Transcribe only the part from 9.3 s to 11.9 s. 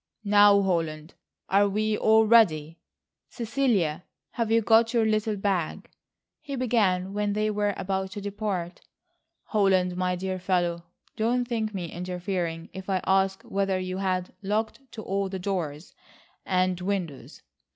"Holland, my dear fellow, don't think